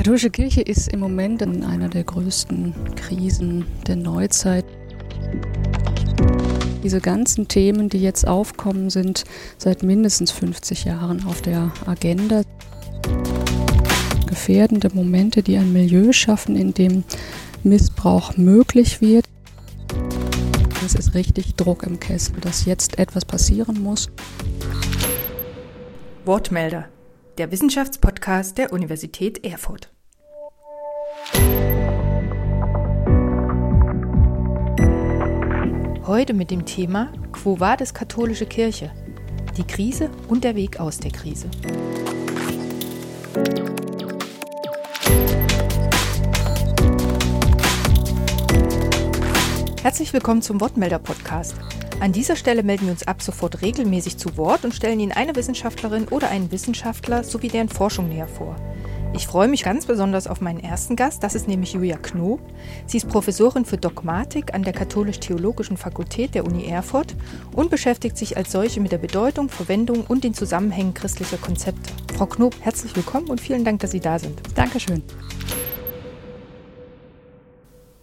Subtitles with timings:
[0.00, 4.64] katholische Kirche ist im Moment in einer der größten Krisen der Neuzeit.
[6.82, 9.24] Diese ganzen Themen, die jetzt aufkommen, sind
[9.58, 12.40] seit mindestens 50 Jahren auf der Agenda.
[14.26, 17.04] Gefährdende Momente, die ein Milieu schaffen, in dem
[17.62, 19.26] Missbrauch möglich wird.
[20.82, 24.08] Es ist richtig Druck im Kessel, dass jetzt etwas passieren muss.
[26.24, 26.88] Wortmelder
[27.40, 29.90] der Wissenschaftspodcast der Universität Erfurt.
[36.06, 38.92] Heute mit dem Thema Quo Vadis katholische Kirche?
[39.56, 41.50] Die Krise und der Weg aus der Krise.
[49.82, 51.54] Herzlich willkommen zum Wortmelder-Podcast.
[52.00, 55.36] An dieser Stelle melden wir uns ab sofort regelmäßig zu Wort und stellen Ihnen eine
[55.36, 58.56] Wissenschaftlerin oder einen Wissenschaftler sowie deren Forschung näher vor.
[59.12, 62.40] Ich freue mich ganz besonders auf meinen ersten Gast, das ist nämlich Julia Knob.
[62.86, 67.14] Sie ist Professorin für Dogmatik an der Katholisch-Theologischen Fakultät der Uni Erfurt
[67.54, 71.92] und beschäftigt sich als solche mit der Bedeutung, Verwendung und den Zusammenhängen christlicher Konzepte.
[72.16, 74.40] Frau Knob, herzlich willkommen und vielen Dank, dass Sie da sind.
[74.54, 75.02] Dankeschön.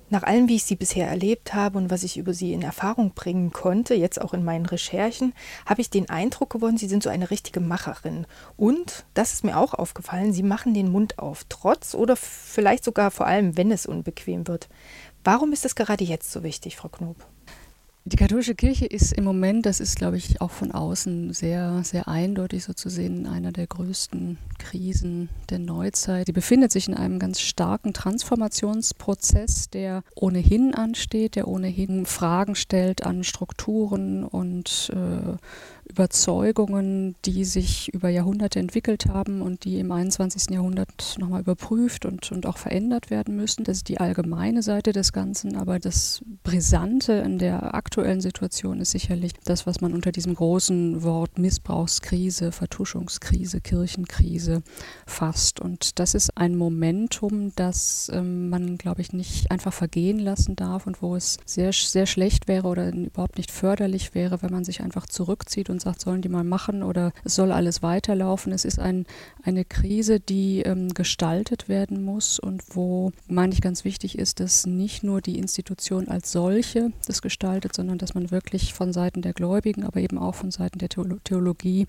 [0.09, 3.11] Nach allem, wie ich sie bisher erlebt habe und was ich über sie in Erfahrung
[3.13, 5.33] bringen konnte, jetzt auch in meinen Recherchen,
[5.65, 8.25] habe ich den Eindruck gewonnen, sie sind so eine richtige Macherin.
[8.55, 13.11] Und, das ist mir auch aufgefallen, sie machen den Mund auf, trotz oder vielleicht sogar
[13.11, 14.69] vor allem, wenn es unbequem wird.
[15.25, 17.17] Warum ist das gerade jetzt so wichtig, Frau Knob?
[18.07, 22.07] Die katholische Kirche ist im Moment, das ist, glaube ich, auch von außen sehr, sehr
[22.07, 26.27] eindeutig so zu sehen, in einer der größten Krisen der Neuzeit.
[26.27, 33.05] Sie befindet sich in einem ganz starken Transformationsprozess, der ohnehin ansteht, der ohnehin Fragen stellt
[33.05, 35.35] an Strukturen und äh,
[35.89, 40.49] Überzeugungen, die sich über Jahrhunderte entwickelt haben und die im 21.
[40.51, 43.63] Jahrhundert nochmal überprüft und, und auch verändert werden müssen.
[43.63, 48.91] Das ist die allgemeine Seite des Ganzen, aber das Brisante in der aktuellen Situation ist
[48.91, 54.63] sicherlich das, was man unter diesem großen Wort Missbrauchskrise, Vertuschungskrise, Kirchenkrise
[55.05, 55.59] fasst.
[55.59, 60.87] Und das ist ein Momentum, das ähm, man, glaube ich, nicht einfach vergehen lassen darf
[60.87, 64.81] und wo es sehr, sehr schlecht wäre oder überhaupt nicht förderlich wäre, wenn man sich
[64.81, 68.51] einfach zurückzieht und und sagt, sollen die mal machen oder es soll alles weiterlaufen.
[68.51, 69.05] Es ist ein,
[69.43, 74.65] eine Krise, die ähm, gestaltet werden muss und wo, meine ich, ganz wichtig ist, dass
[74.65, 79.33] nicht nur die Institution als solche das gestaltet, sondern dass man wirklich von Seiten der
[79.33, 81.85] Gläubigen, aber eben auch von Seiten der Theologie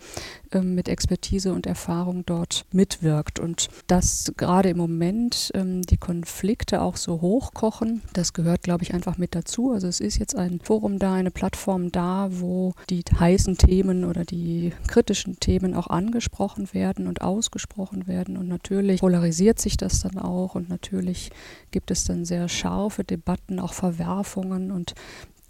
[0.52, 3.38] ähm, mit Expertise und Erfahrung dort mitwirkt.
[3.38, 8.92] Und dass gerade im Moment ähm, die Konflikte auch so hochkochen, das gehört, glaube ich,
[8.92, 9.72] einfach mit dazu.
[9.72, 14.04] Also es ist jetzt ein Forum da, eine Plattform da, wo die heißen Themen Themen
[14.04, 18.36] oder die kritischen Themen auch angesprochen werden und ausgesprochen werden.
[18.36, 21.30] Und natürlich polarisiert sich das dann auch und natürlich
[21.70, 24.94] gibt es dann sehr scharfe Debatten, auch Verwerfungen und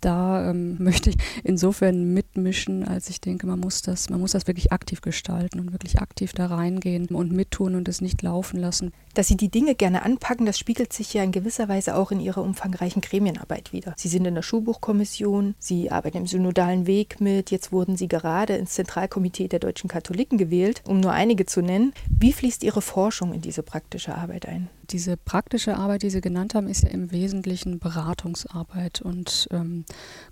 [0.00, 4.46] da ähm, möchte ich insofern mitmischen, als ich denke, man muss das, man muss das
[4.46, 8.92] wirklich aktiv gestalten und wirklich aktiv da reingehen und mittun und es nicht laufen lassen.
[9.14, 12.20] Dass Sie die Dinge gerne anpacken, das spiegelt sich ja in gewisser Weise auch in
[12.20, 13.94] Ihrer umfangreichen Gremienarbeit wieder.
[13.96, 18.56] Sie sind in der Schulbuchkommission, Sie arbeiten im synodalen Weg mit, jetzt wurden Sie gerade
[18.56, 21.92] ins Zentralkomitee der deutschen Katholiken gewählt, um nur einige zu nennen.
[22.08, 24.68] Wie fließt Ihre Forschung in diese praktische Arbeit ein?
[24.90, 29.84] Diese praktische Arbeit, die Sie genannt haben, ist ja im Wesentlichen Beratungsarbeit und ähm,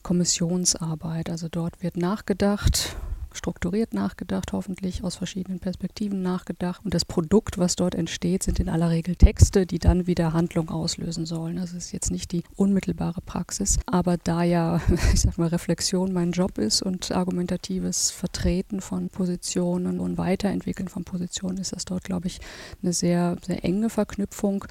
[0.02, 1.28] Kommissionsarbeit.
[1.28, 2.96] Also dort wird nachgedacht,
[3.36, 6.84] strukturiert nachgedacht, hoffentlich aus verschiedenen Perspektiven nachgedacht.
[6.84, 10.70] Und das Produkt, was dort entsteht, sind in aller Regel Texte, die dann wieder Handlung
[10.70, 11.56] auslösen sollen.
[11.56, 14.80] Das ist jetzt nicht die unmittelbare Praxis, aber da ja,
[15.12, 21.04] ich sag mal, Reflexion mein Job ist und argumentatives Vertreten von Positionen und Weiterentwickeln von
[21.04, 22.40] Positionen, ist das dort, glaube ich,
[22.82, 24.64] eine sehr, sehr enge Verknüpfung.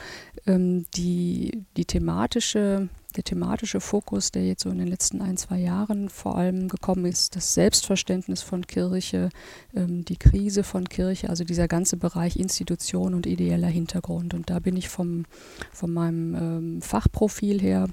[0.46, 5.60] Ähm, die, die thematische der thematische Fokus, der jetzt so in den letzten ein, zwei
[5.60, 9.30] Jahren vor allem gekommen ist, das Selbstverständnis von Kirche,
[9.76, 14.34] ähm, die Krise von Kirche, also dieser ganze Bereich Institution und ideeller Hintergrund.
[14.34, 15.26] Und da bin ich vom,
[15.72, 17.88] von meinem ähm, Fachprofil her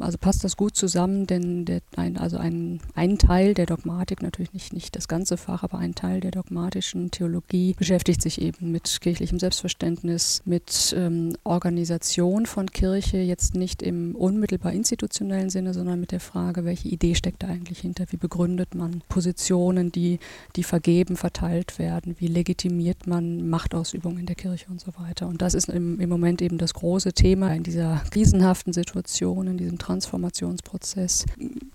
[0.00, 4.52] also passt das gut zusammen, denn der, ein, also ein, ein Teil der Dogmatik, natürlich
[4.52, 9.00] nicht, nicht das ganze Fach, aber ein Teil der dogmatischen Theologie beschäftigt sich eben mit
[9.00, 16.12] kirchlichem Selbstverständnis, mit ähm, Organisation von Kirche, jetzt nicht im unmittelbar institutionellen Sinne, sondern mit
[16.12, 20.18] der Frage, welche Idee steckt da eigentlich hinter, wie begründet man Positionen, die,
[20.56, 25.28] die vergeben, verteilt werden, wie legitimiert man Machtausübung in der Kirche und so weiter.
[25.28, 29.58] Und das ist im, im Moment eben das große Thema in dieser krisenhaften Situation, in
[29.58, 31.24] diesem Transformationsprozess.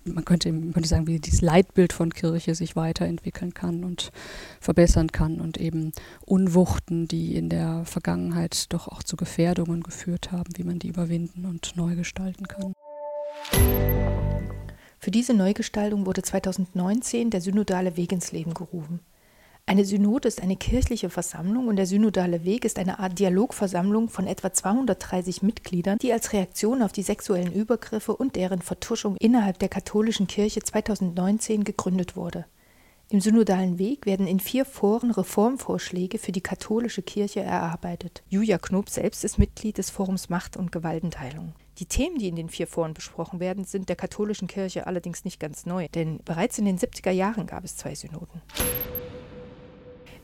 [0.04, 4.10] Man könnte, man könnte sagen, wie dieses Leitbild von Kirche sich weiterentwickeln kann und
[4.60, 5.92] verbessern kann und eben
[6.26, 11.46] Unwuchten, die in der Vergangenheit doch auch zu Gefährdungen geführt haben, wie man die überwinden
[11.46, 12.72] und neu gestalten kann.
[15.00, 19.00] Für diese Neugestaltung wurde 2019 der synodale Weg ins Leben gerufen.
[19.68, 24.26] Eine Synode ist eine kirchliche Versammlung und der synodale Weg ist eine Art Dialogversammlung von
[24.26, 29.68] etwa 230 Mitgliedern, die als Reaktion auf die sexuellen Übergriffe und deren Vertuschung innerhalb der
[29.68, 32.46] katholischen Kirche 2019 gegründet wurde.
[33.10, 38.22] Im synodalen Weg werden in vier Foren Reformvorschläge für die katholische Kirche erarbeitet.
[38.30, 41.52] Julia Knob selbst ist Mitglied des Forums Macht und Gewaltenteilung.
[41.76, 45.38] Die Themen, die in den vier Foren besprochen werden, sind der katholischen Kirche allerdings nicht
[45.38, 48.40] ganz neu, denn bereits in den 70er Jahren gab es zwei Synoden.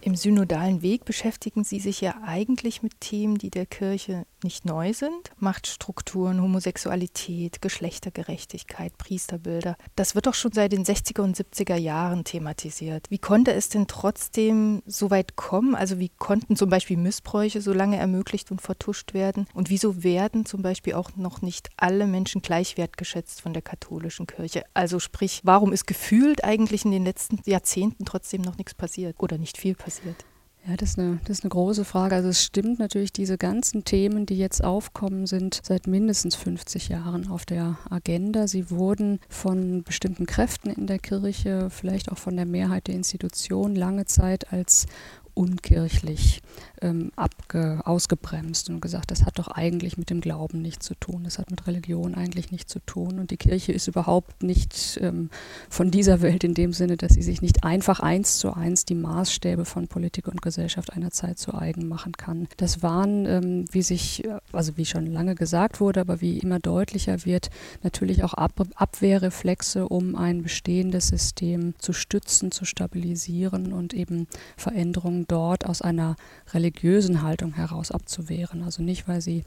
[0.05, 4.93] Im synodalen Weg beschäftigen Sie sich ja eigentlich mit Themen, die der Kirche nicht neu
[4.93, 5.33] sind.
[5.39, 9.77] Machtstrukturen, Homosexualität, Geschlechtergerechtigkeit, Priesterbilder.
[9.97, 13.11] Das wird doch schon seit den 60er und 70er Jahren thematisiert.
[13.11, 15.75] Wie konnte es denn trotzdem so weit kommen?
[15.75, 19.47] Also wie konnten zum Beispiel Missbräuche so lange ermöglicht und vertuscht werden?
[19.55, 24.27] Und wieso werden zum Beispiel auch noch nicht alle Menschen gleich wertgeschätzt von der katholischen
[24.27, 24.65] Kirche?
[24.75, 29.39] Also sprich, warum ist gefühlt eigentlich in den letzten Jahrzehnten trotzdem noch nichts passiert oder
[29.39, 30.25] nicht viel passiert?
[30.67, 32.15] Ja, das ist, eine, das ist eine große Frage.
[32.15, 37.29] Also es stimmt natürlich, diese ganzen Themen, die jetzt aufkommen, sind seit mindestens 50 Jahren
[37.29, 38.49] auf der Agenda.
[38.49, 43.77] Sie wurden von bestimmten Kräften in der Kirche, vielleicht auch von der Mehrheit der Institutionen,
[43.77, 44.87] lange Zeit als
[45.35, 46.43] unkirchlich
[46.81, 51.25] ähm, abge, ausgebremst und gesagt, das hat doch eigentlich mit dem Glauben nichts zu tun,
[51.25, 53.19] das hat mit Religion eigentlich nichts zu tun.
[53.19, 55.31] Und die Kirche ist überhaupt nicht ähm,
[55.69, 58.95] von dieser Welt in dem Sinne, dass sie sich nicht einfach eins zu eins die
[58.95, 62.49] Maßstäbe von Politik und Gesellschaft einer Zeit zu eigen machen kann.
[62.57, 67.25] Das waren, ähm, wie sich, also wie schon lange gesagt wurde, aber wie immer deutlicher
[67.25, 67.51] wird,
[67.83, 74.27] natürlich auch Ab Abwehrreflexe, um ein bestehendes System zu stützen, zu stabilisieren und eben
[74.57, 76.17] Veränderungen dort aus einer
[76.53, 78.63] religiösen Haltung heraus abzuwehren.
[78.63, 79.45] Also nicht, weil sie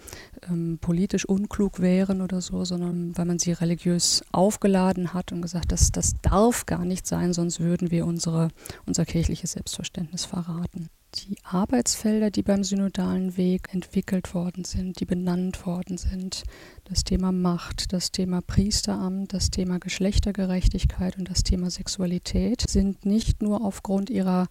[0.49, 5.71] ähm, politisch unklug wären oder so, sondern weil man sie religiös aufgeladen hat und gesagt,
[5.71, 8.49] das, das darf gar nicht sein, sonst würden wir unsere,
[8.85, 15.65] unser kirchliches Selbstverständnis verraten die Arbeitsfelder, die beim synodalen Weg entwickelt worden sind, die benannt
[15.65, 16.43] worden sind,
[16.83, 23.41] das Thema Macht, das Thema Priesteramt, das Thema Geschlechtergerechtigkeit und das Thema Sexualität, sind nicht
[23.41, 24.47] nur aufgrund ihrer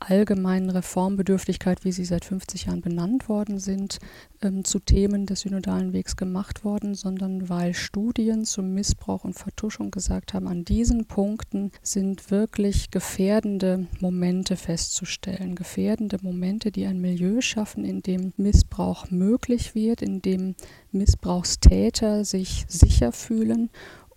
[0.00, 3.98] allgemeinen Reformbedürftigkeit, wie sie seit 50 Jahren benannt worden sind,
[4.42, 9.90] ähm, zu Themen des synodalen Wegs gemacht worden, sondern weil Studien zum Missbrauch und Vertuschung
[9.90, 15.54] gesagt haben, an diesen Punkten sind wirklich gefährdende Momente festzustellen.
[15.54, 20.54] Gefährdende Momente, die ein Milieu schaffen, in dem Missbrauch möglich wird, in dem
[20.92, 23.70] Missbrauchstäter sich sicher fühlen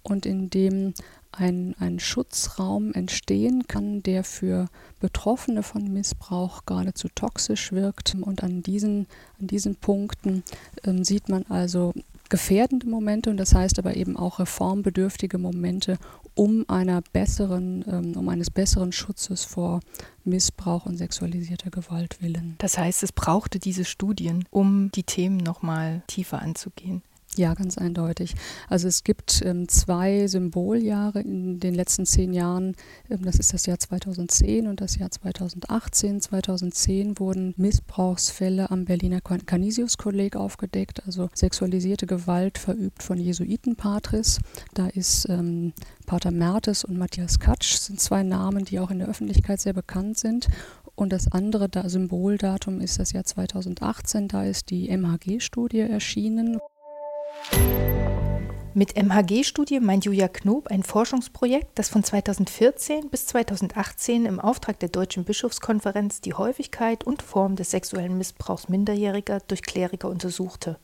[0.04, 0.94] und in dem
[1.32, 4.68] ein, ein Schutzraum entstehen kann, der für
[5.00, 8.16] Betroffene von Missbrauch geradezu toxisch wirkt.
[8.20, 9.08] Und an diesen,
[9.40, 10.44] an diesen Punkten
[10.84, 11.94] ähm, sieht man also
[12.30, 15.98] gefährdende Momente und das heißt aber eben auch reformbedürftige Momente,
[16.34, 19.82] um einer besseren, ähm, um eines besseren Schutzes vor
[20.24, 22.56] Missbrauch und sexualisierter Gewalt willen.
[22.60, 27.04] Das heißt, es brauchte diese Studien, um die Themen nochmal tiefer anzugehen.
[27.38, 28.36] Ja, ganz eindeutig.
[28.68, 32.76] Also es gibt ähm, zwei Symboljahre in den letzten zehn Jahren.
[33.10, 36.20] Ähm, das ist das Jahr 2010 und das Jahr 2018.
[36.20, 44.40] 2010 wurden Missbrauchsfälle am Berliner Canisius-Kolleg aufgedeckt, also sexualisierte Gewalt verübt von Jesuitenpatris.
[44.74, 45.72] Da ist ähm,
[46.06, 50.18] Pater Mertes und Matthias Katsch sind zwei Namen, die auch in der Öffentlichkeit sehr bekannt
[50.18, 50.50] sind.
[50.96, 54.28] Und das andere da Symboldatum ist das Jahr 2018.
[54.28, 56.60] Da ist die MHG-Studie erschienen.
[58.74, 64.88] Mit MHG-Studie meint Julia Knob ein Forschungsprojekt, das von 2014 bis 2018 im Auftrag der
[64.88, 70.78] Deutschen Bischofskonferenz die Häufigkeit und Form des sexuellen Missbrauchs Minderjähriger durch Kleriker untersuchte.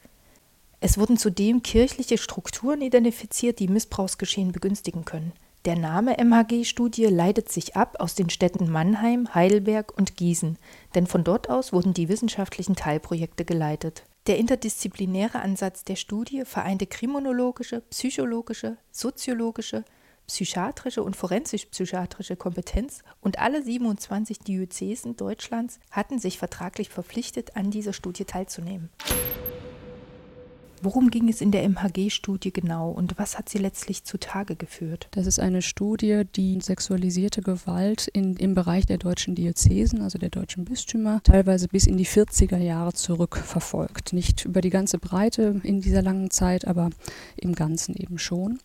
[0.81, 5.31] Es wurden zudem kirchliche Strukturen identifiziert, die Missbrauchsgeschehen begünstigen können.
[5.63, 10.57] Der Name MHG-Studie leitet sich ab aus den Städten Mannheim, Heidelberg und Gießen,
[10.93, 14.03] denn von dort aus wurden die wissenschaftlichen Teilprojekte geleitet.
[14.27, 19.86] Der interdisziplinäre Ansatz der Studie vereinte kriminologische, psychologische, soziologische,
[20.27, 27.93] psychiatrische und forensisch-psychiatrische Kompetenz und alle 27 Diözesen Deutschlands hatten sich vertraglich verpflichtet, an dieser
[27.93, 28.89] Studie teilzunehmen.
[30.81, 35.07] Worum ging es in der MHG-Studie genau und was hat sie letztlich zutage geführt?
[35.12, 40.29] Das ist eine Studie, die sexualisierte Gewalt in, im Bereich der deutschen Diözesen, also der
[40.29, 44.13] deutschen Bistümer, teilweise bis in die 40er Jahre zurückverfolgt.
[44.13, 46.91] Nicht über die ganze Breite in dieser langen Zeit, aber
[47.36, 48.60] im Ganzen eben schon.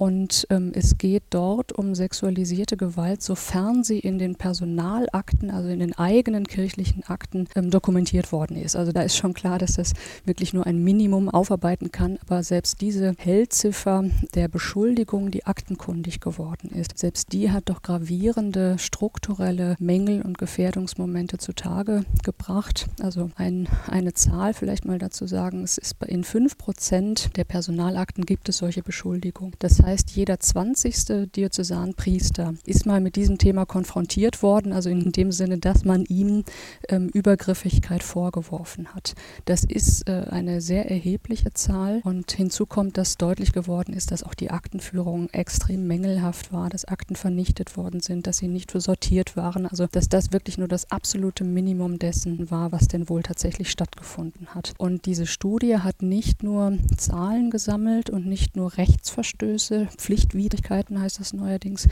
[0.00, 5.78] Und ähm, es geht dort um sexualisierte Gewalt, sofern sie in den Personalakten, also in
[5.78, 8.76] den eigenen kirchlichen Akten ähm, dokumentiert worden ist.
[8.76, 9.92] Also da ist schon klar, dass das
[10.24, 12.18] wirklich nur ein Minimum aufarbeiten kann.
[12.22, 14.04] Aber selbst diese Hellziffer
[14.34, 21.36] der Beschuldigung, die aktenkundig geworden ist, selbst die hat doch gravierende strukturelle Mängel und Gefährdungsmomente
[21.36, 22.86] zutage gebracht.
[23.02, 28.24] Also ein, eine Zahl vielleicht mal dazu sagen, es ist in fünf Prozent der Personalakten
[28.24, 29.52] gibt es solche Beschuldigungen.
[29.58, 31.32] Das heißt, heißt, jeder 20.
[31.34, 36.44] Diözesanpriester ist mal mit diesem Thema konfrontiert worden, also in dem Sinne, dass man ihm
[36.88, 39.14] ähm, Übergriffigkeit vorgeworfen hat.
[39.46, 44.22] Das ist äh, eine sehr erhebliche Zahl und hinzu kommt, dass deutlich geworden ist, dass
[44.22, 49.36] auch die Aktenführung extrem mängelhaft war, dass Akten vernichtet worden sind, dass sie nicht sortiert
[49.36, 53.70] waren, also dass das wirklich nur das absolute Minimum dessen war, was denn wohl tatsächlich
[53.70, 54.72] stattgefunden hat.
[54.78, 61.32] Und diese Studie hat nicht nur Zahlen gesammelt und nicht nur Rechtsverstöße Pflichtwidrigkeiten heißt das
[61.32, 61.88] neuerdings,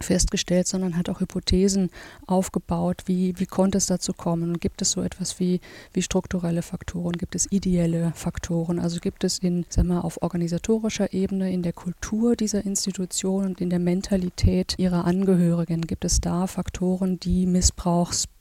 [0.00, 1.90] festgestellt, sondern hat auch Hypothesen
[2.26, 4.58] aufgebaut, wie, wie konnte es dazu kommen?
[4.58, 5.60] Gibt es so etwas wie,
[5.92, 11.12] wie strukturelle Faktoren, gibt es ideelle Faktoren, also gibt es in, sag mal, auf organisatorischer
[11.12, 16.46] Ebene, in der Kultur dieser Institution und in der Mentalität ihrer Angehörigen, gibt es da
[16.46, 17.46] Faktoren, die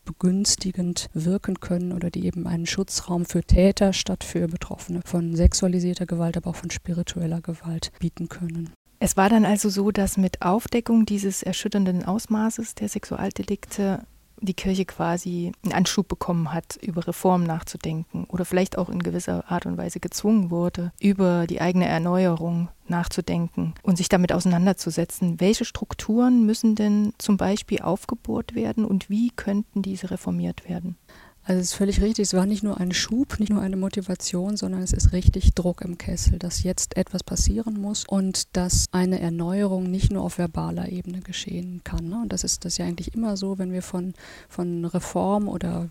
[0.04, 6.06] missbrauchsbegünstigend wirken können oder die eben einen Schutzraum für Täter statt für Betroffene von sexualisierter
[6.06, 8.72] Gewalt, aber auch von spiritueller Gewalt bieten können.
[9.00, 14.06] Es war dann also so, dass mit Aufdeckung dieses erschütternden Ausmaßes der Sexualdelikte
[14.40, 19.50] die Kirche quasi einen Anschub bekommen hat, über Reformen nachzudenken oder vielleicht auch in gewisser
[19.50, 25.40] Art und Weise gezwungen wurde, über die eigene Erneuerung nachzudenken und sich damit auseinanderzusetzen.
[25.40, 30.98] Welche Strukturen müssen denn zum Beispiel aufgebohrt werden und wie könnten diese reformiert werden?
[31.46, 34.56] Also es ist völlig richtig, es war nicht nur ein Schub, nicht nur eine Motivation,
[34.56, 39.20] sondern es ist richtig Druck im Kessel, dass jetzt etwas passieren muss und dass eine
[39.20, 42.08] Erneuerung nicht nur auf verbaler Ebene geschehen kann.
[42.08, 42.22] Ne?
[42.22, 44.14] Und das ist das ja eigentlich immer so, wenn wir von,
[44.48, 45.90] von Reform oder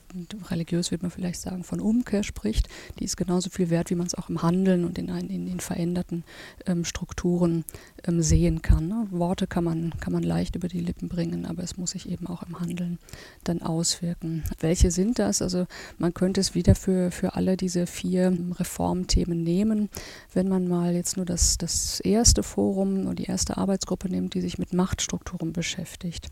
[0.51, 4.07] religiös würde man vielleicht sagen, von Umkehr spricht, die ist genauso viel wert, wie man
[4.07, 6.25] es auch im Handeln und in, ein, in, in veränderten
[6.65, 7.67] ähm, Strukturen
[8.05, 8.89] ähm, sehen kann.
[8.89, 9.07] Ne?
[9.11, 12.27] Worte kann man, kann man leicht über die Lippen bringen, aber es muss sich eben
[12.27, 12.99] auch im Handeln
[13.45, 14.45] dann auswirken.
[14.59, 15.42] Welche sind das?
[15.43, 15.67] Also
[15.99, 19.91] man könnte es wieder für, für alle diese vier Reformthemen nehmen.
[20.33, 24.41] Wenn man mal jetzt nur das, das erste Forum und die erste Arbeitsgruppe nimmt, die
[24.41, 26.29] sich mit Machtstrukturen beschäftigt.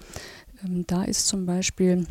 [0.65, 2.07] Ähm, da ist zum Beispiel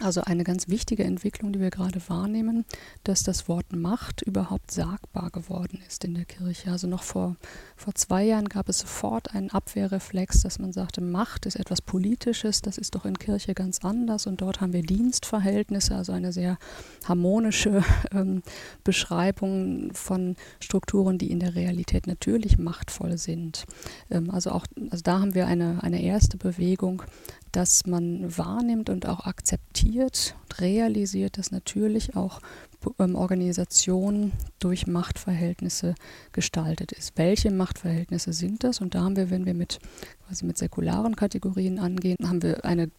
[0.00, 2.66] also eine ganz wichtige Entwicklung, die wir gerade wahrnehmen,
[3.04, 6.70] dass das Wort Macht überhaupt sagbar geworden ist in der Kirche.
[6.70, 7.36] Also noch vor,
[7.76, 12.60] vor zwei Jahren gab es sofort einen Abwehrreflex, dass man sagte, Macht ist etwas Politisches,
[12.60, 16.58] das ist doch in Kirche ganz anders und dort haben wir Dienstverhältnisse, also eine sehr
[17.06, 18.42] harmonische ähm,
[18.84, 23.64] Beschreibung von Strukturen, die in der Realität natürlich machtvoll sind.
[24.10, 27.02] Ähm, also auch, also da haben wir eine, eine erste Bewegung,
[27.56, 32.40] dass man wahrnimmt und auch akzeptiert und realisiert, dass natürlich auch
[32.98, 35.94] ähm, Organisation durch Machtverhältnisse
[36.32, 37.16] gestaltet ist.
[37.16, 38.82] Welche Machtverhältnisse sind das?
[38.82, 39.78] Und da haben wir, wenn wir mit,
[40.26, 42.90] quasi mit säkularen Kategorien angehen, haben wir eine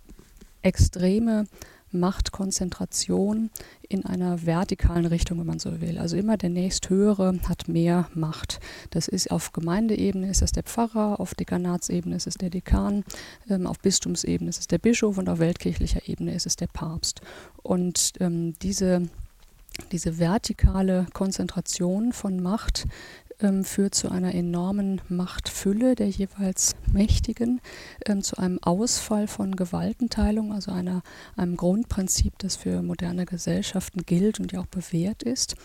[0.64, 1.46] extreme
[1.92, 3.50] Machtkonzentration
[3.88, 5.98] in einer vertikalen Richtung, wenn man so will.
[5.98, 8.60] Also immer der nächsthöhere hat mehr Macht.
[8.90, 13.04] Das ist auf Gemeindeebene ist es der Pfarrer, auf Dekanatsebene ist es der Dekan,
[13.50, 17.22] ähm, auf Bistumsebene ist es der Bischof und auf weltkirchlicher Ebene ist es der Papst.
[17.64, 19.10] Und ähm, diese
[19.92, 22.86] diese vertikale Konzentration von Macht
[23.40, 27.62] ähm, führt zu einer enormen Machtfülle der jeweils Mächtigen,
[28.06, 31.02] ähm, zu einem Ausfall von Gewaltenteilung, also einer,
[31.36, 35.56] einem Grundprinzip, das für moderne Gesellschaften gilt und ja auch bewährt ist.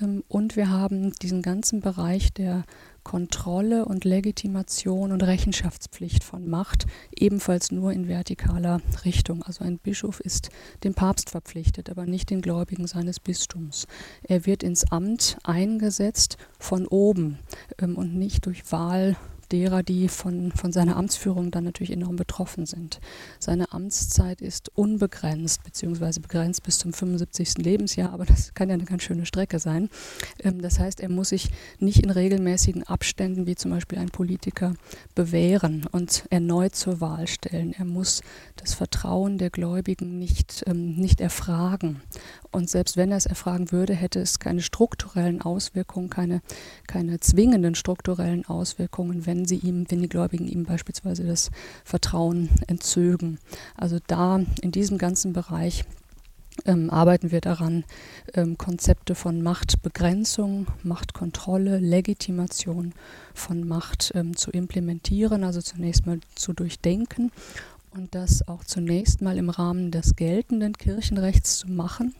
[0.00, 2.64] Ähm, und wir haben diesen ganzen Bereich der
[3.08, 6.84] Kontrolle und Legitimation und Rechenschaftspflicht von Macht
[7.16, 9.42] ebenfalls nur in vertikaler Richtung.
[9.44, 10.50] Also ein Bischof ist
[10.84, 13.86] dem Papst verpflichtet, aber nicht den Gläubigen seines Bistums.
[14.24, 17.38] Er wird ins Amt eingesetzt von oben
[17.78, 19.16] ähm, und nicht durch Wahl
[19.52, 23.00] derer, die von, von seiner Amtsführung dann natürlich enorm betroffen sind.
[23.38, 27.58] Seine Amtszeit ist unbegrenzt, beziehungsweise begrenzt bis zum 75.
[27.58, 29.88] Lebensjahr, aber das kann ja eine ganz schöne Strecke sein.
[30.42, 34.74] Ähm, das heißt, er muss sich nicht in regelmäßigen Abständen, wie zum Beispiel ein Politiker,
[35.14, 37.74] bewähren und erneut zur Wahl stellen.
[37.76, 38.22] Er muss
[38.56, 42.02] das Vertrauen der Gläubigen nicht, ähm, nicht erfragen.
[42.50, 46.40] Und selbst wenn er es erfragen würde, hätte es keine strukturellen Auswirkungen, keine,
[46.86, 51.50] keine zwingenden strukturellen Auswirkungen, wenn sie ihm, wenn die Gläubigen ihm beispielsweise das
[51.84, 53.38] Vertrauen entzögen.
[53.76, 55.84] Also da in diesem ganzen Bereich
[56.64, 57.84] ähm, arbeiten wir daran,
[58.34, 62.92] ähm, Konzepte von Machtbegrenzung, Machtkontrolle, Legitimation
[63.34, 67.30] von Macht ähm, zu implementieren, also zunächst mal zu durchdenken
[67.92, 72.14] und das auch zunächst mal im Rahmen des geltenden Kirchenrechts zu machen.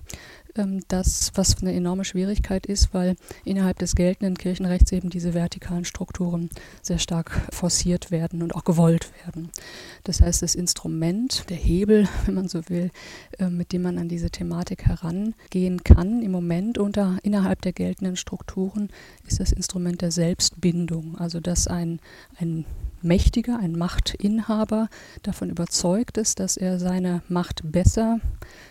[0.58, 5.84] Ähm, das, was eine enorme Schwierigkeit ist, weil innerhalb des geltenden Kirchenrechts eben diese vertikalen
[5.84, 6.50] Strukturen
[6.82, 9.50] sehr stark forciert werden und auch gewollt werden.
[10.04, 12.90] Das heißt, das Instrument, der Hebel, wenn man so will,
[13.38, 18.16] äh, mit dem man an diese Thematik herangehen kann, im Moment unter, innerhalb der geltenden
[18.16, 18.90] Strukturen,
[19.26, 21.16] ist das Instrument der Selbstbindung.
[21.18, 22.00] Also dass ein,
[22.38, 22.64] ein
[23.02, 24.88] Mächtiger, ein Machtinhaber
[25.22, 28.20] davon überzeugt ist, dass er seine Macht besser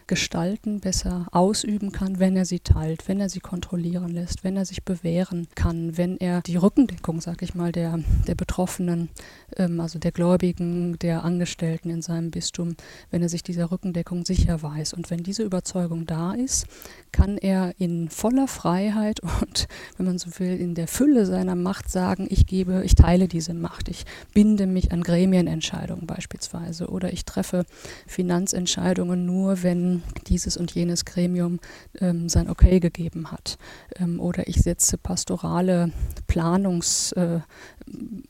[0.08, 4.66] gestalten, besser ausüben kann, wenn er sie teilt, wenn er sie kontrollieren lässt, wenn er
[4.66, 9.10] sich bewähren kann, wenn er die Rückendeckung, sag ich mal, der, der Betroffenen,
[9.56, 12.76] ähm, also der Gläubigen, der Angestellten in seinem Bistum,
[13.12, 14.94] wenn er sich dieser Rückendeckung sicher weiß.
[14.94, 16.68] Und wenn diese Überzeugung da ist,
[17.12, 21.90] kann er in voller Freiheit und, wenn man so will, in der Fülle seiner Macht
[21.90, 27.26] sagen, ich gebe, ich teile diese Macht, ich binde mich an Gremienentscheidungen beispielsweise oder ich
[27.26, 27.66] treffe
[28.08, 31.60] Finanzentscheidungen nur, wenn dieses und jenes Gremium
[32.00, 33.58] ähm, sein Okay gegeben hat.
[33.96, 35.92] Ähm, oder ich setze pastorale
[36.28, 37.40] Planungs, äh,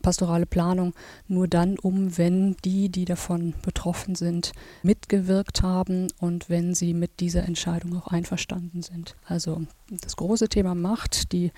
[0.02, 0.94] pastorale Planung
[1.28, 4.52] nur dann um, wenn die, die davon betroffen sind,
[4.84, 9.16] mitgewirkt haben und wenn sie mit dieser Entscheidung auch einverstanden sind.
[9.26, 11.52] Also das große Thema Macht, die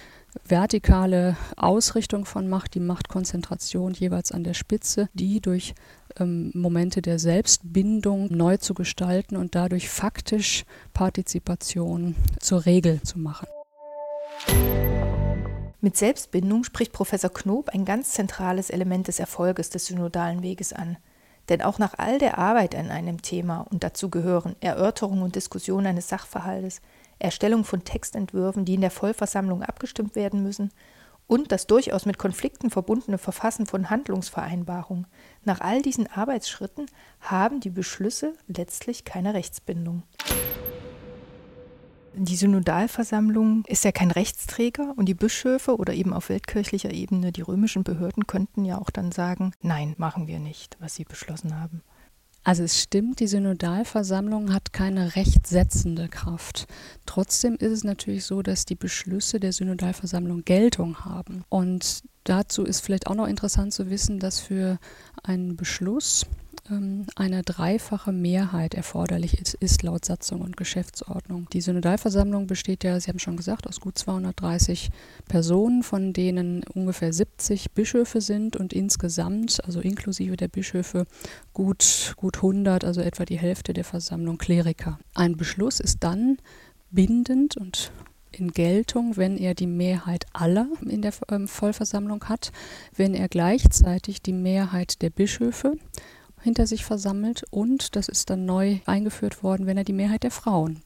[0.46, 5.74] vertikale Ausrichtung von Macht, die Machtkonzentration jeweils an der Spitze, die durch
[6.18, 13.48] ähm, Momente der Selbstbindung neu zu gestalten und dadurch faktisch Partizipation zur Regel zu machen.
[15.82, 20.98] Mit Selbstbindung spricht Professor Knob ein ganz zentrales Element des Erfolges des synodalen Weges an.
[21.48, 25.88] Denn auch nach all der Arbeit an einem Thema, und dazu gehören Erörterung und Diskussion
[25.88, 26.82] eines Sachverhaltes,
[27.20, 30.72] Erstellung von Textentwürfen, die in der Vollversammlung abgestimmt werden müssen,
[31.28, 35.06] und das durchaus mit Konflikten verbundene Verfassen von Handlungsvereinbarungen.
[35.44, 36.88] Nach all diesen Arbeitsschritten
[37.22, 40.02] haben die Beschlüsse letztlich keine Rechtsbindung.
[42.16, 47.44] Die Synodalversammlung ist ja kein Rechtsträger und die Bischöfe oder eben auf weltkirchlicher Ebene die
[47.44, 51.84] römischen Behörden könnten ja auch dann sagen, nein, machen wir nicht, was sie beschlossen haben.
[52.50, 56.66] Also es stimmt, die Synodalversammlung hat keine rechtsetzende Kraft.
[57.06, 61.44] Trotzdem ist es natürlich so, dass die Beschlüsse der Synodalversammlung Geltung haben.
[61.50, 64.80] Und dazu ist vielleicht auch noch interessant zu wissen, dass für
[65.22, 66.26] einen Beschluss
[67.16, 71.48] eine dreifache Mehrheit erforderlich ist, ist, laut Satzung und Geschäftsordnung.
[71.52, 74.90] Die Synodalversammlung besteht ja, Sie haben schon gesagt, aus gut 230
[75.28, 81.06] Personen, von denen ungefähr 70 Bischöfe sind und insgesamt, also inklusive der Bischöfe,
[81.54, 85.00] gut, gut 100, also etwa die Hälfte der Versammlung Kleriker.
[85.16, 86.38] Ein Beschluss ist dann
[86.92, 87.92] bindend und
[88.32, 92.52] in Geltung, wenn er die Mehrheit aller in der ähm, Vollversammlung hat,
[92.96, 95.78] wenn er gleichzeitig die Mehrheit der Bischöfe
[96.42, 100.32] hinter sich versammelt und das ist dann neu eingeführt worden, wenn er die Mehrheit der
[100.32, 100.82] Frauen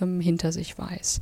[0.00, 1.20] ähm, hinter sich weiß.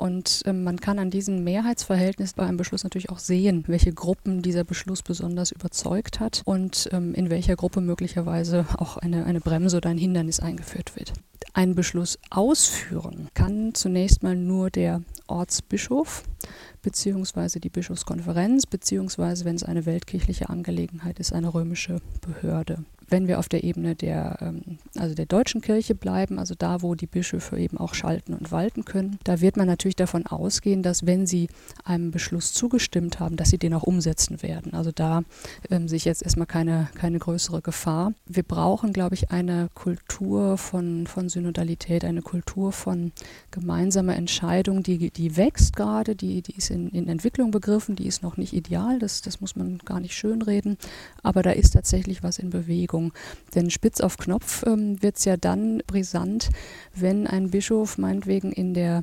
[0.00, 4.40] Und ähm, man kann an diesem Mehrheitsverhältnis bei einem Beschluss natürlich auch sehen, welche Gruppen
[4.40, 9.76] dieser Beschluss besonders überzeugt hat und ähm, in welcher Gruppe möglicherweise auch eine, eine Bremse
[9.76, 11.12] oder ein Hindernis eingeführt wird.
[11.52, 16.22] Einen Beschluss ausführen kann zunächst mal nur der Ortsbischof
[16.80, 23.38] beziehungsweise die Bischofskonferenz, beziehungsweise, wenn es eine weltkirchliche Angelegenheit ist, eine römische Behörde wenn wir
[23.38, 27.58] auf der Ebene der, ähm, also der deutschen Kirche bleiben, also da, wo die Bischöfe
[27.58, 31.48] eben auch schalten und walten können, da wird man natürlich davon ausgehen, dass wenn sie
[31.84, 34.74] einem Beschluss zugestimmt haben, dass sie den auch umsetzen werden.
[34.74, 35.22] Also da
[35.70, 38.12] ähm, ich jetzt erstmal keine, keine größere Gefahr.
[38.26, 43.12] Wir brauchen, glaube ich, eine Kultur von, von Synodalität, eine Kultur von
[43.50, 48.22] gemeinsamer Entscheidung, die, die wächst gerade, die, die ist in, in Entwicklung begriffen, die ist
[48.22, 50.76] noch nicht ideal, das, das muss man gar nicht schönreden,
[51.22, 52.99] aber da ist tatsächlich was in Bewegung.
[53.00, 53.12] Wirkung.
[53.54, 56.50] Denn spitz auf Knopf ähm, wird es ja dann brisant,
[56.94, 59.02] wenn ein Bischof meinetwegen in der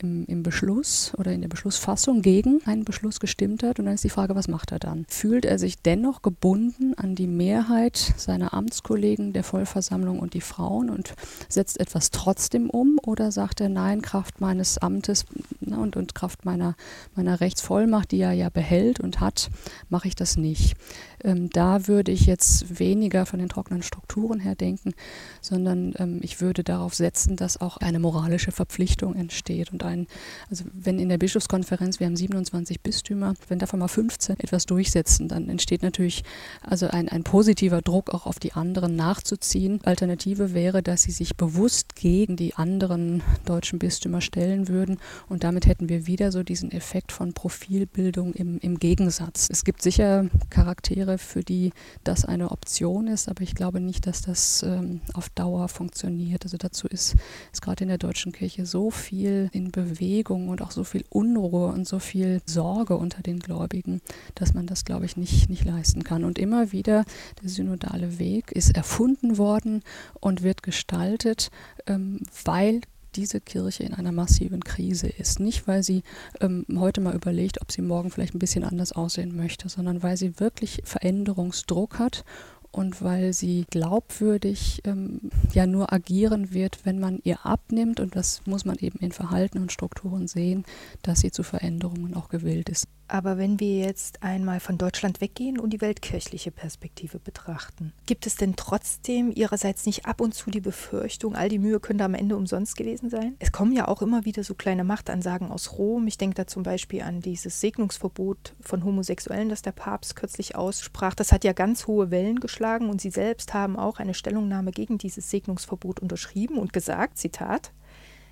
[0.00, 3.80] im, Beschluss oder in der Beschlussfassung gegen einen Beschluss gestimmt hat.
[3.80, 5.04] Und dann ist die Frage, was macht er dann?
[5.08, 10.88] Fühlt er sich dennoch gebunden an die Mehrheit seiner Amtskollegen, der Vollversammlung und die Frauen
[10.90, 11.14] und
[11.48, 12.98] setzt etwas trotzdem um?
[13.04, 15.24] Oder sagt er, nein, Kraft meines Amtes
[15.60, 16.76] und, und Kraft meiner,
[17.16, 19.50] meiner Rechtsvollmacht, die er ja behält und hat,
[19.88, 20.76] mache ich das nicht?
[21.24, 24.94] Ähm, da würde ich jetzt weniger von den trockenen Strukturen her denken,
[25.40, 29.72] sondern ähm, ich würde darauf setzen, dass auch eine moralische Verpflichtung entsteht.
[29.72, 30.06] Und ein,
[30.50, 35.28] also wenn in der Bischofskonferenz, wir haben 27 Bistümer, wenn davon mal 15 etwas durchsetzen,
[35.28, 36.24] dann entsteht natürlich
[36.62, 39.80] also ein, ein positiver Druck auch auf die anderen nachzuziehen.
[39.84, 45.66] Alternative wäre, dass sie sich bewusst gegen die anderen deutschen Bistümer stellen würden und damit
[45.66, 49.48] hätten wir wieder so diesen Effekt von Profilbildung im, im Gegensatz.
[49.50, 51.72] Es gibt sicher Charaktere, wäre, für die
[52.04, 56.44] das eine Option ist, aber ich glaube nicht, dass das ähm, auf Dauer funktioniert.
[56.44, 57.16] Also dazu ist,
[57.52, 61.66] ist gerade in der deutschen Kirche so viel in Bewegung und auch so viel Unruhe
[61.72, 64.00] und so viel Sorge unter den Gläubigen,
[64.36, 66.24] dass man das, glaube ich, nicht, nicht leisten kann.
[66.24, 67.04] Und immer wieder,
[67.42, 69.82] der synodale Weg ist erfunden worden
[70.20, 71.50] und wird gestaltet,
[71.86, 72.82] ähm, weil
[73.14, 75.40] diese Kirche in einer massiven Krise ist.
[75.40, 76.02] Nicht, weil sie
[76.40, 80.16] ähm, heute mal überlegt, ob sie morgen vielleicht ein bisschen anders aussehen möchte, sondern weil
[80.16, 82.24] sie wirklich Veränderungsdruck hat
[82.70, 88.42] und weil sie glaubwürdig ähm, ja nur agieren wird, wenn man ihr abnimmt, und das
[88.46, 90.64] muss man eben in Verhalten und Strukturen sehen,
[91.02, 92.86] dass sie zu Veränderungen auch gewillt ist.
[93.08, 98.36] Aber wenn wir jetzt einmal von Deutschland weggehen und die weltkirchliche Perspektive betrachten, gibt es
[98.36, 102.36] denn trotzdem Ihrerseits nicht ab und zu die Befürchtung, all die Mühe könnte am Ende
[102.36, 103.34] umsonst gewesen sein?
[103.38, 106.06] Es kommen ja auch immer wieder so kleine Machtansagen aus Rom.
[106.06, 111.14] Ich denke da zum Beispiel an dieses Segnungsverbot von Homosexuellen, das der Papst kürzlich aussprach.
[111.14, 114.98] Das hat ja ganz hohe Wellen geschlagen und Sie selbst haben auch eine Stellungnahme gegen
[114.98, 117.72] dieses Segnungsverbot unterschrieben und gesagt, Zitat,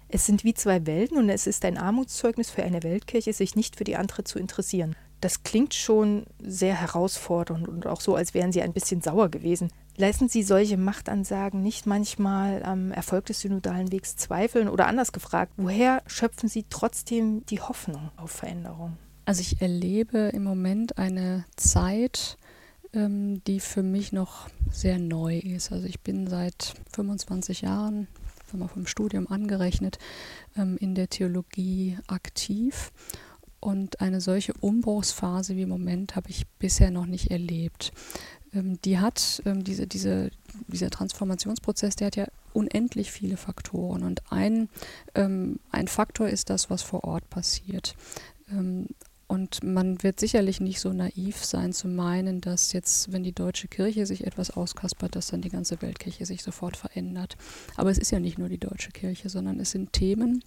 [0.08, 3.76] es sind wie zwei Welten und es ist ein Armutszeugnis für eine Weltkirche, sich nicht
[3.76, 4.94] für die andere zu interessieren.
[5.20, 9.70] Das klingt schon sehr herausfordernd und auch so, als wären Sie ein bisschen sauer gewesen.
[9.96, 15.52] Lassen Sie solche Machtansagen nicht manchmal am Erfolg des synodalen Wegs zweifeln oder anders gefragt,
[15.56, 18.98] woher schöpfen Sie trotzdem die Hoffnung auf Veränderung?
[19.24, 22.36] Also ich erlebe im Moment eine Zeit,
[22.92, 25.72] ähm, die für mich noch sehr neu ist.
[25.72, 28.06] Also ich bin seit 25 Jahren
[28.46, 29.98] sagen wir, vom Studium angerechnet,
[30.56, 32.92] ähm, in der Theologie aktiv.
[33.60, 37.92] Und eine solche Umbruchsphase wie im Moment habe ich bisher noch nicht erlebt.
[38.52, 40.30] Ähm, die hat, ähm, diese, diese,
[40.68, 44.02] dieser Transformationsprozess, der hat ja unendlich viele Faktoren.
[44.02, 44.70] Und ein,
[45.12, 47.94] ein Faktor ist das, was vor Ort passiert.
[49.28, 53.66] Und man wird sicherlich nicht so naiv sein zu meinen, dass jetzt, wenn die deutsche
[53.66, 57.36] Kirche sich etwas auskaspert, dass dann die ganze Weltkirche sich sofort verändert.
[57.74, 60.44] Aber es ist ja nicht nur die deutsche Kirche, sondern es sind Themen,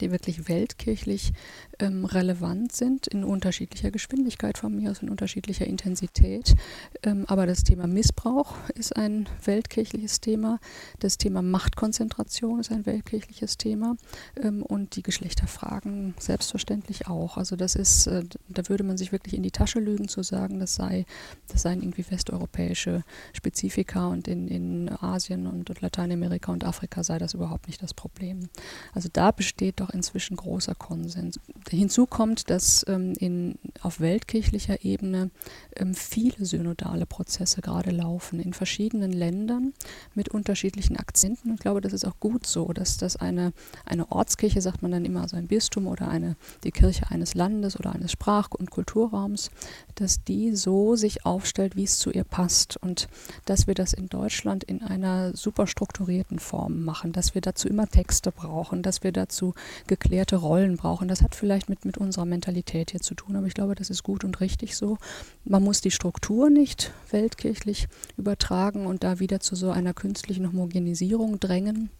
[0.00, 1.32] die wirklich weltkirchlich
[1.78, 6.54] ähm, relevant sind, in unterschiedlicher Geschwindigkeit von mir aus, in unterschiedlicher Intensität.
[7.02, 10.58] Ähm, aber das Thema Missbrauch ist ein weltkirchliches Thema,
[10.98, 13.96] das Thema Machtkonzentration ist ein weltkirchliches Thema
[14.42, 17.36] ähm, und die Geschlechterfragen selbstverständlich auch.
[17.36, 20.58] Also das ist, äh, da würde man sich wirklich in die Tasche lügen zu sagen,
[20.58, 21.06] das sei,
[21.48, 27.18] das seien irgendwie westeuropäische Spezifika und in, in Asien und, und Lateinamerika und Afrika sei
[27.18, 28.48] das überhaupt nicht das Problem.
[28.92, 31.40] Also da besteht doch inzwischen großer Konsens.
[31.70, 35.30] Hinzu kommt, dass ähm, in, auf weltkirchlicher Ebene
[35.76, 39.72] ähm, viele synodale Prozesse gerade laufen, in verschiedenen Ländern
[40.14, 41.54] mit unterschiedlichen Akzenten.
[41.54, 43.52] Ich glaube, das ist auch gut so, dass das eine,
[43.84, 47.78] eine Ortskirche, sagt man dann immer, also ein Bistum oder eine, die Kirche eines Landes
[47.78, 49.50] oder eines Sprach- und Kulturraums,
[49.94, 52.76] dass die so sich aufstellt, wie es zu ihr passt.
[52.76, 53.08] Und
[53.44, 57.86] dass wir das in Deutschland in einer super strukturierten Form machen, dass wir dazu immer
[57.86, 59.54] Texte brauchen, dass wir dazu
[59.86, 61.08] geklärte Rollen brauchen.
[61.08, 64.02] Das hat vielleicht mit, mit unserer Mentalität hier zu tun, aber ich glaube, das ist
[64.02, 64.98] gut und richtig so.
[65.44, 71.40] Man muss die Struktur nicht weltkirchlich übertragen und da wieder zu so einer künstlichen Homogenisierung
[71.40, 71.90] drängen.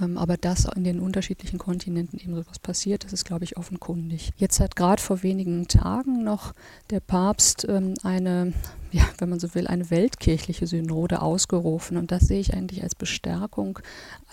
[0.00, 4.30] Ähm, aber dass in den unterschiedlichen Kontinenten eben sowas passiert, das ist, glaube ich, offenkundig.
[4.36, 6.52] Jetzt hat gerade vor wenigen Tagen noch
[6.90, 8.52] der Papst ähm, eine
[8.92, 11.96] ja, wenn man so will, eine weltkirchliche Synode ausgerufen.
[11.96, 13.78] Und das sehe ich eigentlich als Bestärkung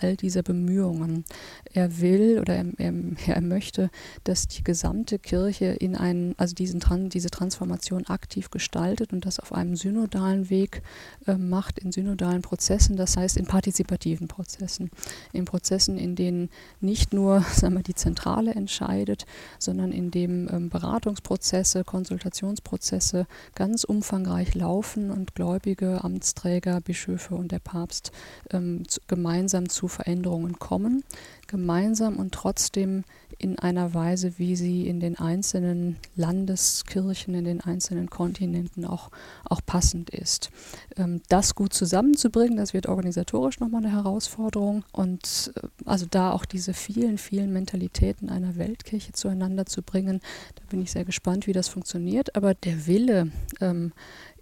[0.00, 1.24] all dieser Bemühungen.
[1.72, 2.92] Er will oder er, er,
[3.26, 3.90] er möchte,
[4.24, 9.52] dass die gesamte Kirche in einen, also diesen, diese Transformation aktiv gestaltet und das auf
[9.52, 10.82] einem synodalen Weg
[11.26, 14.90] äh, macht, in synodalen Prozessen, das heißt in partizipativen Prozessen,
[15.32, 19.24] in Prozessen, in denen nicht nur sagen wir, die Zentrale entscheidet,
[19.58, 27.58] sondern in dem ähm, Beratungsprozesse, Konsultationsprozesse ganz umfangreich laufen und Gläubige, Amtsträger, Bischöfe und der
[27.58, 28.12] Papst
[28.50, 31.04] ähm, zu, gemeinsam zu Veränderungen kommen,
[31.46, 33.04] gemeinsam und trotzdem
[33.38, 39.10] in einer Weise, wie sie in den einzelnen Landeskirchen, in den einzelnen Kontinenten auch,
[39.44, 40.50] auch passend ist.
[40.96, 46.44] Ähm, das gut zusammenzubringen, das wird organisatorisch nochmal eine Herausforderung und äh, also da auch
[46.44, 50.20] diese vielen, vielen Mentalitäten einer Weltkirche zueinander zu bringen,
[50.56, 52.34] da bin ich sehr gespannt, wie das funktioniert.
[52.36, 53.30] Aber der Wille,
[53.60, 53.92] ähm,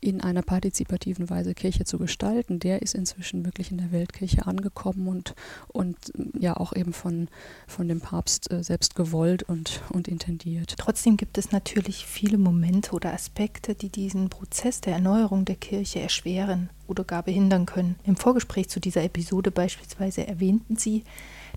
[0.07, 5.09] in einer partizipativen Weise Kirche zu gestalten, der ist inzwischen wirklich in der Weltkirche angekommen
[5.09, 5.35] und,
[5.69, 5.97] und
[6.38, 7.29] ja auch eben von,
[7.66, 10.75] von dem Papst äh, selbst gewollt und, und intendiert.
[10.79, 16.01] Trotzdem gibt es natürlich viele Momente oder Aspekte, die diesen Prozess der Erneuerung der Kirche
[16.01, 17.97] erschweren oder gar behindern können.
[18.05, 21.05] Im Vorgespräch zu dieser Episode beispielsweise erwähnten Sie,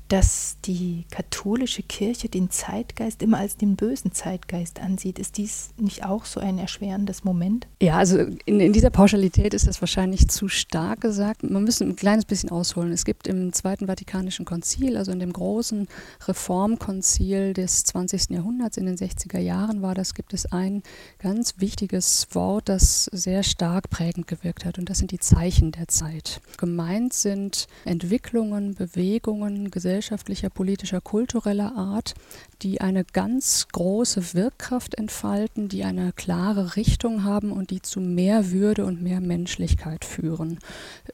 [0.09, 5.19] dass die katholische Kirche den Zeitgeist immer als den bösen Zeitgeist ansieht.
[5.19, 7.67] Ist dies nicht auch so ein erschwerendes Moment?
[7.79, 11.43] Ja, also in, in dieser Pauschalität ist das wahrscheinlich zu stark gesagt.
[11.43, 12.91] Man müsste ein kleines bisschen ausholen.
[12.91, 15.87] Es gibt im Zweiten Vatikanischen Konzil, also in dem großen
[16.27, 18.31] Reformkonzil des 20.
[18.31, 20.81] Jahrhunderts, in den 60er Jahren war das, gibt es ein
[21.19, 24.79] ganz wichtiges Wort, das sehr stark prägend gewirkt hat.
[24.79, 26.41] Und das sind die Zeichen der Zeit.
[26.57, 32.13] Gemeint sind Entwicklungen, Bewegungen, Gesellschaften, gesellschaftlicher, politischer, kultureller Art,
[32.61, 38.51] die eine ganz große Wirkkraft entfalten, die eine klare Richtung haben und die zu mehr
[38.51, 40.59] Würde und mehr Menschlichkeit führen.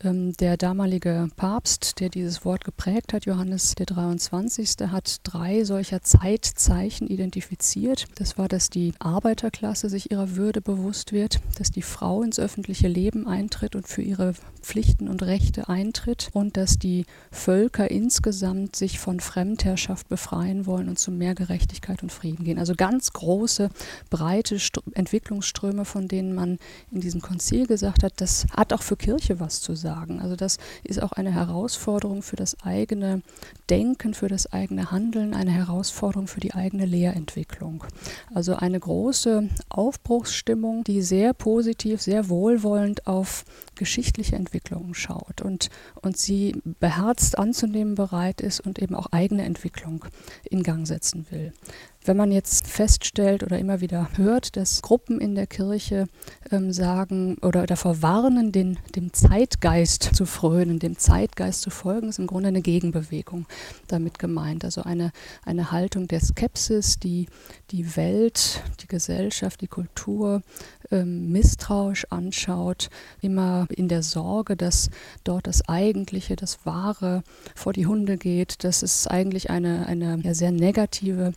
[0.01, 6.03] Ähm, der damalige Papst, der dieses Wort geprägt hat, Johannes der 23., hat drei solcher
[6.03, 8.05] Zeitzeichen identifiziert.
[8.15, 12.87] Das war, dass die Arbeiterklasse sich ihrer Würde bewusst wird, dass die Frau ins öffentliche
[12.87, 18.99] Leben eintritt und für ihre Pflichten und Rechte eintritt und dass die Völker insgesamt sich
[18.99, 22.59] von Fremdherrschaft befreien wollen und zu mehr Gerechtigkeit und Frieden gehen.
[22.59, 23.69] Also ganz große,
[24.09, 26.59] breite St Entwicklungsströme, von denen man
[26.91, 30.19] in diesem Konzil gesagt hat, das hat auch für Kirche was zu sagen.
[30.19, 33.21] Also das ist auch eine Herausforderung für das eigene
[33.69, 37.83] Denken, für das eigene Handeln, eine Herausforderung für die eigene Lehrentwicklung.
[38.33, 45.69] Also eine große Aufbruchsstimmung, die sehr positiv, sehr wohlwollend auf geschichtliche Entwicklungen schaut und,
[46.01, 50.05] und sie beherzt anzunehmen bereit ist und eben auch eigene Entwicklung
[50.43, 51.53] in Gang setzen will.
[52.03, 56.07] Wenn man jetzt feststellt oder immer wieder hört, dass Gruppen in der Kirche
[56.51, 62.19] ähm, sagen oder davor warnen, den, dem Zeitgeist zu frönen, dem Zeitgeist zu folgen, ist
[62.19, 63.45] im Grunde eine Gegenbewegung
[63.87, 64.65] damit gemeint.
[64.65, 65.13] Also eine,
[65.45, 67.27] eine Haltung der Skepsis, die
[67.71, 70.41] die Welt, die Gesellschaft, die Kultur
[70.91, 72.89] ähm, misstrauisch anschaut,
[73.21, 74.89] immer in der Sorge, dass
[75.23, 77.23] dort das Eigentliche, das Wahre
[77.55, 78.65] vor die Hunde geht.
[78.65, 81.31] Das ist eigentlich eine, eine ja, sehr negative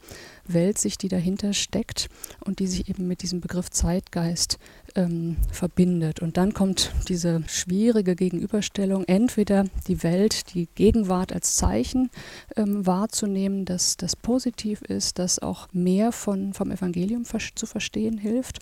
[0.53, 2.09] Weltsicht, die dahinter steckt
[2.45, 4.59] und die sich eben mit diesem Begriff Zeitgeist
[4.95, 6.21] ähm, verbindet.
[6.21, 12.11] Und dann kommt diese schwierige Gegenüberstellung, entweder die Welt, die Gegenwart als Zeichen
[12.57, 18.59] ähm, wahrzunehmen, dass das positiv ist, dass auch mehr von, vom Evangelium zu verstehen hilft,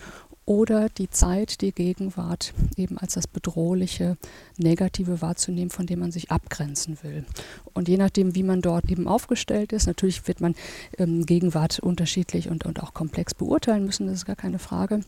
[0.47, 4.17] oder die Zeit, die Gegenwart eben als das bedrohliche,
[4.57, 7.25] negative wahrzunehmen, von dem man sich abgrenzen will.
[7.73, 10.55] Und je nachdem, wie man dort eben aufgestellt ist, natürlich wird man
[10.97, 15.01] ähm, Gegenwart unterschiedlich und, und auch komplex beurteilen müssen, das ist gar keine Frage.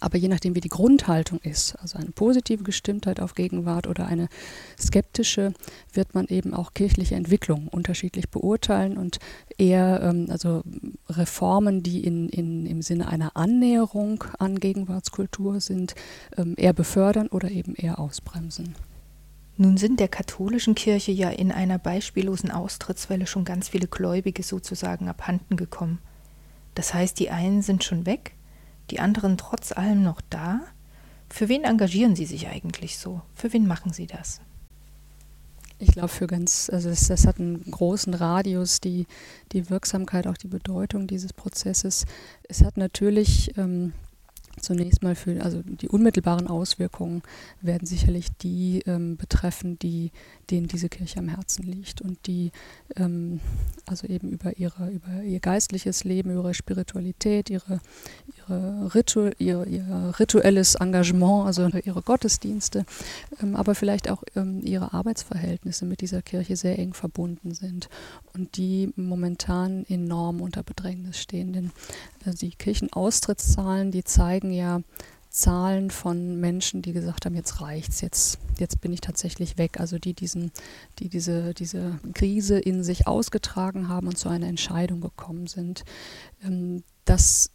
[0.00, 4.28] Aber je nachdem, wie die Grundhaltung ist, also eine positive Gestimmtheit auf Gegenwart oder eine
[4.76, 5.52] skeptische,
[5.92, 9.18] wird man eben auch kirchliche Entwicklungen unterschiedlich beurteilen und
[9.56, 10.62] eher ähm, also
[11.08, 15.94] Reformen, die in, in, im Sinne einer Annäherung an Gegenwartskultur sind,
[16.36, 18.74] ähm, eher befördern oder eben eher ausbremsen.
[19.56, 25.08] Nun sind der katholischen Kirche ja in einer beispiellosen Austrittswelle schon ganz viele Gläubige sozusagen
[25.08, 25.98] abhanden gekommen.
[26.74, 28.34] Das heißt, die einen sind schon weg,
[28.90, 30.60] die anderen trotz allem noch da?
[31.28, 33.22] Für wen engagieren Sie sich eigentlich so?
[33.34, 34.40] Für wen machen Sie das?
[35.78, 39.06] Ich glaube, für ganz, also das, das, hat einen großen Radius, die,
[39.52, 42.04] die Wirksamkeit, auch die Bedeutung dieses Prozesses.
[42.48, 43.92] Es hat natürlich ähm,
[44.60, 47.22] Zunächst mal für, also die unmittelbaren Auswirkungen
[47.60, 50.12] werden sicherlich die ähm, betreffen, die,
[50.50, 52.52] denen diese Kirche am Herzen liegt und die
[52.96, 53.40] ähm,
[53.86, 57.80] also eben über ihre, über ihr geistliches Leben, ihre Spiritualität, ihre,
[58.36, 62.84] ihre, Ritu, ihr, ihr rituelles Engagement, also ihre Gottesdienste,
[63.42, 67.88] ähm, aber vielleicht auch ähm, ihre Arbeitsverhältnisse mit dieser Kirche sehr eng verbunden sind
[68.34, 71.52] und die momentan enorm unter Bedrängnis stehen.
[71.52, 71.72] Denn
[72.26, 74.80] also die Kirchenaustrittszahlen, die zeigen ja
[75.34, 79.80] Zahlen von Menschen, die gesagt haben, jetzt reicht's, jetzt, jetzt bin ich tatsächlich weg.
[79.80, 80.52] Also die diesen,
[81.00, 85.84] die diese, diese Krise in sich ausgetragen haben und zu einer Entscheidung gekommen sind.
[86.44, 87.50] Ähm, das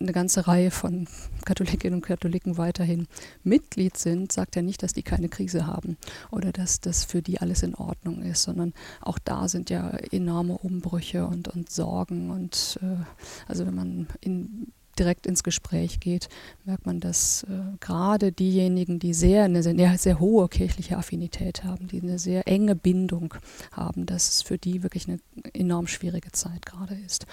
[0.00, 1.06] eine ganze Reihe von
[1.44, 3.06] Katholikinnen und Katholiken weiterhin
[3.42, 5.98] Mitglied sind, sagt ja nicht, dass die keine Krise haben
[6.30, 10.56] oder dass das für die alles in Ordnung ist, sondern auch da sind ja enorme
[10.56, 13.04] Umbrüche und, und Sorgen und äh,
[13.46, 16.28] also wenn man in direkt ins Gespräch geht,
[16.64, 21.88] merkt man, dass äh, gerade diejenigen, die sehr eine sehr, sehr, hohe kirchliche Affinität haben,
[21.88, 23.34] die eine sehr enge Bindung
[23.72, 25.18] haben, dass es für die wirklich eine
[25.52, 27.26] enorm schwierige Zeit gerade ist.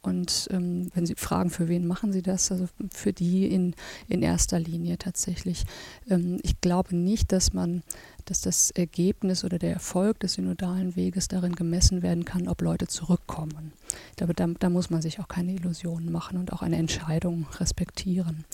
[0.00, 2.52] Und ähm, wenn Sie fragen, für wen machen Sie das?
[2.52, 3.74] Also für die in,
[4.06, 5.64] in erster Linie tatsächlich.
[6.08, 7.82] Ähm, ich glaube nicht, dass man,
[8.24, 12.86] dass das Ergebnis oder der Erfolg des synodalen Weges darin gemessen werden kann, ob Leute
[12.86, 13.72] zurückkommen.
[14.16, 18.44] Glaube, da, da muss man sich auch keine Illusionen machen und auch eine Entscheidung respektieren.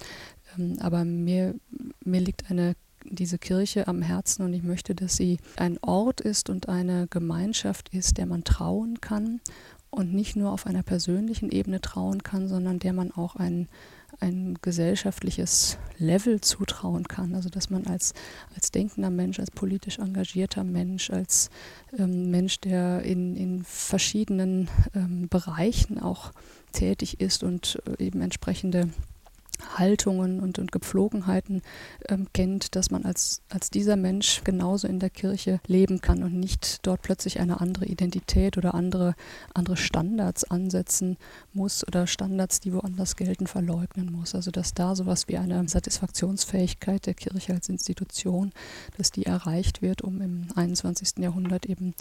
[0.57, 1.55] Ähm, aber mir,
[2.03, 2.75] mir liegt eine
[3.11, 7.91] diese Kirche am Herzen und ich möchte, dass sie ein Ort ist und eine Gemeinschaft
[7.91, 9.41] ist, der man trauen kann
[9.95, 13.69] und nicht nur auf einer persönlichen Ebene trauen kann, sondern der man auch ein,
[14.21, 17.35] ein gesellschaftliches Level zutrauen kann.
[17.35, 18.13] Also dass man als,
[18.55, 21.51] als denkender Mensch, als politisch engagierter Mensch, als
[21.97, 26.33] ähm, Mensch, der in, in verschiedenen ähm, Bereichen auch
[26.73, 28.91] tätig ist und äh, eben entsprechende
[29.77, 31.63] Haltungen und, und Gepflogenheiten
[32.09, 36.35] ähm, kennt, dass man als, als dieser Mensch genauso in der Kirche leben kann und
[36.35, 39.15] nicht dort plötzlich eine andere Identität oder andere,
[39.55, 41.17] andere Standards ansetzen
[41.53, 44.35] muss oder Standards, die woanders gelten, verleugnen muss.
[44.35, 48.53] Also dass da sowas wie eine Satisfaktionsfähigkeit der Kirche als Institution,
[48.97, 51.19] dass die erreicht wird, um im 21.
[51.19, 51.95] Jahrhundert eben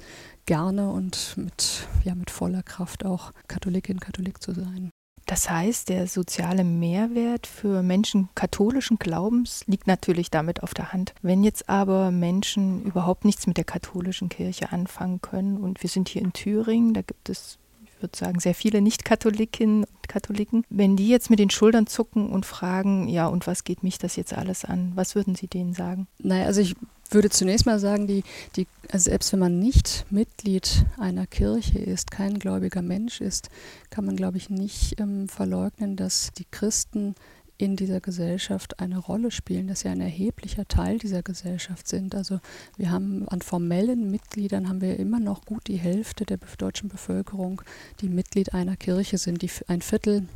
[0.46, 4.93] gerne und mit, ja, mit voller Kraft auch Katholikin, Katholik zu sein.
[5.26, 11.14] Das heißt, der soziale Mehrwert für Menschen katholischen Glaubens liegt natürlich damit auf der Hand.
[11.22, 16.10] Wenn jetzt aber Menschen überhaupt nichts mit der katholischen Kirche anfangen können und wir sind
[16.10, 20.66] hier in Thüringen, da gibt es ich würde sagen, sehr viele Nicht-Katholikinnen und Katholiken.
[20.70, 24.18] Wenn die jetzt mit den Schultern zucken und fragen, ja, und was geht mich das
[24.18, 24.92] jetzt alles an?
[24.96, 26.08] Was würden Sie denen sagen?
[26.20, 26.76] Naja, also ich
[27.14, 28.24] würde zunächst mal sagen, die,
[28.56, 33.50] die, also selbst wenn man nicht Mitglied einer Kirche ist, kein gläubiger Mensch ist,
[33.90, 37.16] kann man, glaube ich, nicht ähm, verleugnen, dass die Christen
[37.58, 42.16] in dieser Gesellschaft eine Rolle spielen, dass sie ein erheblicher Teil dieser Gesellschaft sind.
[42.16, 42.40] Also
[42.78, 47.62] wir haben an formellen Mitgliedern haben wir immer noch gut die Hälfte der deutschen Bevölkerung,
[48.02, 49.42] die Mitglied einer Kirche sind.
[49.42, 50.28] Die, ein Viertel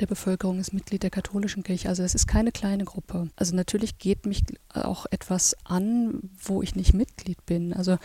[0.00, 1.88] der Bevölkerung ist Mitglied der katholischen Kirche.
[1.88, 3.28] Also es ist keine kleine Gruppe.
[3.36, 7.72] Also natürlich geht mich auch etwas an, wo ich nicht Mitglied bin.
[7.72, 7.98] Also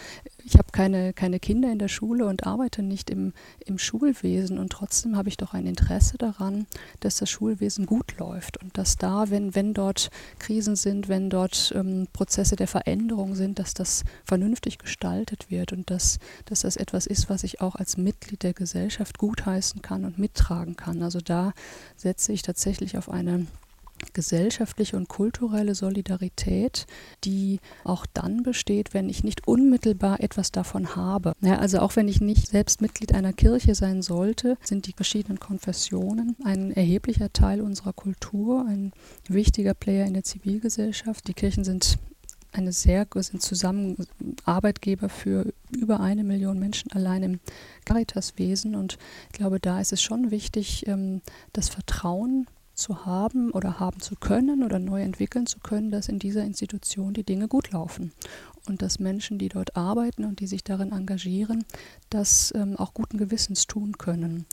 [0.43, 3.33] ich habe keine, keine Kinder in der Schule und arbeite nicht im,
[3.65, 6.67] im Schulwesen und trotzdem habe ich doch ein Interesse daran,
[6.99, 11.73] dass das Schulwesen gut läuft und dass da, wenn, wenn dort Krisen sind, wenn dort
[11.75, 17.07] ähm, Prozesse der Veränderung sind, dass das vernünftig gestaltet wird und dass, dass das etwas
[17.07, 21.01] ist, was ich auch als Mitglied der Gesellschaft gutheißen kann und mittragen kann.
[21.03, 21.53] Also da
[21.95, 23.47] setze ich tatsächlich auf eine
[24.13, 26.85] gesellschaftliche und kulturelle Solidarität,
[27.23, 31.33] die auch dann besteht, wenn ich nicht unmittelbar etwas davon habe.
[31.41, 35.39] Ja, also auch wenn ich nicht selbst Mitglied einer Kirche sein sollte, sind die verschiedenen
[35.39, 38.91] Konfessionen ein erheblicher Teil unserer Kultur, ein
[39.27, 41.27] wichtiger Player in der Zivilgesellschaft.
[41.27, 41.97] Die Kirchen sind
[42.57, 44.07] eine sehr sind zusammen
[45.09, 47.39] für über eine Million Menschen allein im
[47.85, 48.75] Caritaswesen.
[48.75, 48.97] Und
[49.31, 51.21] ich glaube, da ist es schon wichtig, ähm,
[51.53, 56.19] das Vertrauen zu haben oder haben zu können oder neu entwickeln zu können, dass in
[56.19, 58.13] dieser Institution die Dinge gut laufen
[58.67, 61.65] und dass Menschen, die dort arbeiten und die sich darin engagieren,
[62.09, 64.45] das ähm, auch guten Gewissens tun können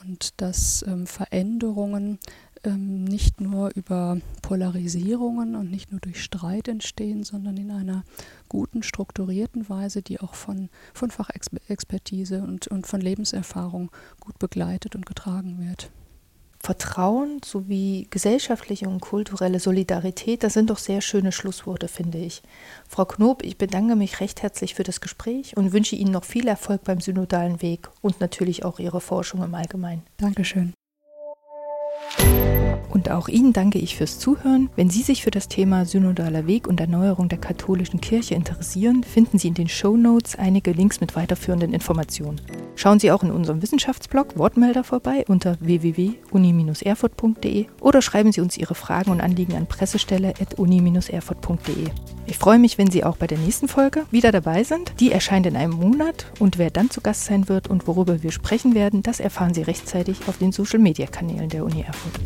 [0.00, 2.18] und dass ähm, Veränderungen
[2.64, 8.04] ähm, nicht nur über Polarisierungen und nicht nur durch Streit entstehen, sondern in einer
[8.48, 15.06] guten, strukturierten Weise, die auch von, von Fachexpertise und, und von Lebenserfahrung gut begleitet und
[15.06, 15.90] getragen wird.
[16.64, 22.42] Vertrauen sowie gesellschaftliche und kulturelle Solidarität, das sind doch sehr schöne Schlussworte, finde ich.
[22.88, 26.48] Frau Knob, ich bedanke mich recht herzlich für das Gespräch und wünsche Ihnen noch viel
[26.48, 30.02] Erfolg beim synodalen Weg und natürlich auch Ihre Forschung im Allgemeinen.
[30.16, 30.72] Dankeschön.
[32.94, 34.70] Und auch Ihnen danke ich fürs Zuhören.
[34.76, 39.36] Wenn Sie sich für das Thema Synodaler Weg und Erneuerung der katholischen Kirche interessieren, finden
[39.36, 42.40] Sie in den Show Notes einige Links mit weiterführenden Informationen.
[42.76, 48.76] Schauen Sie auch in unserem Wissenschaftsblog Wortmelder vorbei unter www.uni-erfurt.de oder schreiben Sie uns Ihre
[48.76, 51.88] Fragen und Anliegen an pressestelle.uni-erfurt.de.
[52.26, 54.92] Ich freue mich, wenn Sie auch bei der nächsten Folge wieder dabei sind.
[55.00, 58.30] Die erscheint in einem Monat und wer dann zu Gast sein wird und worüber wir
[58.30, 62.20] sprechen werden, das erfahren Sie rechtzeitig auf den Social-Media-Kanälen der Uni Erfurt.